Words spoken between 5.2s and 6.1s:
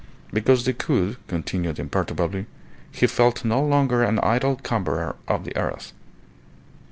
of the earth.